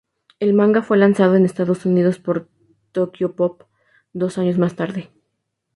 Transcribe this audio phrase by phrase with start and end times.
[0.39, 2.49] El manga fue lanzado en Estados Unidos por
[2.91, 3.61] Tokyopop
[4.13, 5.11] dos años más tarde.